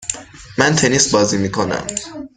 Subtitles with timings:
[0.57, 1.87] من تنیس بازی میکنم.